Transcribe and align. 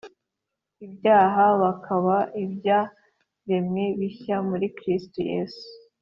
Ibyaha 0.85 1.45
bakaba 1.61 2.15
ibyaremwe 2.43 3.83
bishya 3.99 4.35
muri 4.49 4.65
kristo 4.77 5.19
yesu 5.31 5.67